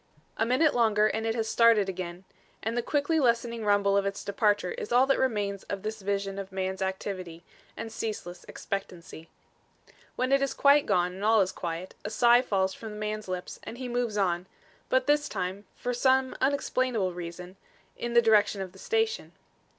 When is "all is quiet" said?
11.23-11.93